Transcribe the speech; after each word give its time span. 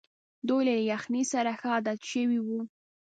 دوی 0.47 0.61
له 0.67 0.73
یخنۍ 0.91 1.23
سره 1.33 1.51
ښه 1.59 1.67
عادت 1.73 1.99
شوي 2.11 2.39
وو. 2.41 2.59